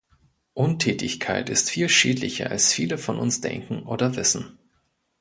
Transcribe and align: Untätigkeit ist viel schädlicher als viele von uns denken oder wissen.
Untätigkeit 0.55 1.47
ist 1.51 1.69
viel 1.69 1.87
schädlicher 1.87 2.49
als 2.49 2.73
viele 2.73 2.97
von 2.97 3.19
uns 3.19 3.39
denken 3.39 3.83
oder 3.83 4.15
wissen. 4.15 4.57